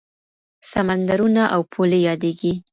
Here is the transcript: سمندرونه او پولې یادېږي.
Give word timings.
سمندرونه 0.71 1.43
او 1.53 1.61
پولې 1.71 1.99
یادېږي. 2.07 2.53